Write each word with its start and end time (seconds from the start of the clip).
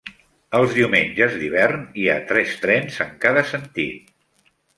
Els 0.59 0.71
diumenges 0.77 1.35
d'hivern 1.41 1.83
hi 1.99 2.07
ha 2.07 2.15
tres 2.33 2.57
trens 2.65 2.99
en 3.07 3.13
cada 3.27 3.45
sentit. 3.53 4.11